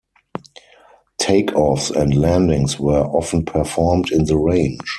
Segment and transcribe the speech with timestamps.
[1.21, 4.81] Takeoffs and landings were often performed in the range.